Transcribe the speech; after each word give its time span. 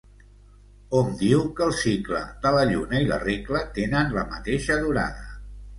Hom 0.99 1.11
diu 1.19 1.43
que 1.59 1.63
el 1.67 1.75
cicle 1.81 2.23
de 2.47 2.55
la 2.59 2.65
lluna 2.73 3.05
i 3.05 3.11
la 3.15 3.23
regla 3.27 3.65
tenen 3.81 4.13
la 4.19 4.29
mateixa 4.35 4.85
durada. 4.87 5.35